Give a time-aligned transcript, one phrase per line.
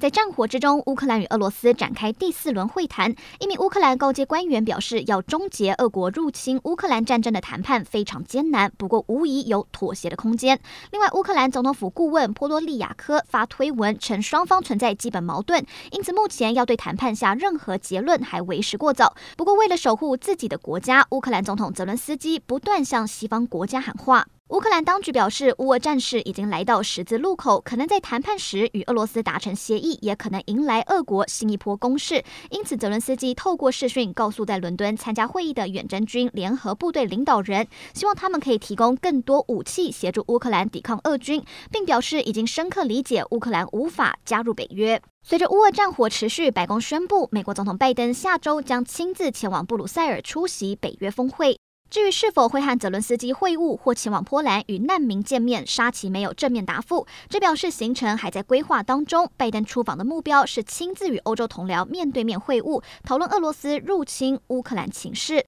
[0.00, 3.12] 在战火之中，乌克兰与俄罗斯展开第四轮会谈。
[3.40, 10.60] 一名乌克兰高阶官员表示，要终结俄国入侵乌克兰战争的谈判非常艰难，不过无疑有妥协的空间。
[10.92, 19.16] 另外，乌克兰总统府顾问波多利亚科发推文称，双方存在基本矛盾，因此目前要对谈判下任何结论还为时过早。
[19.36, 24.28] 不过，为了守护自己的国家，乌克兰总统泽伦斯基不断向西方国家喊话。
[24.48, 32.24] 乌克兰当局表示，乌俄战事已经来到十字路口，可能在谈判时与俄罗斯达成协议，也可能迎来俄国新一波攻势。
[32.48, 44.98] 因此，泽伦斯基透过视讯告诉在伦敦参加会议的远征军联合部队领导人，希望他们可以提供更多武器协助乌克兰抵抗俄军，并表示已经深刻理解乌克兰无法加入北约。
[45.22, 51.58] 随着乌俄战火持续，白宫宣布，美国总统拜登下周将亲自前往布鲁塞尔出席北约峰会。
[51.90, 59.30] 至于是否会和泽伦斯基会晤或前往波兰与难民见面，沙奇没有正面答复，这表示行程还在规划当中。
[59.36, 65.36] 拜登出访的目标是亲自与欧洲同僚面对面会晤，讨论俄罗斯入侵乌克兰情势。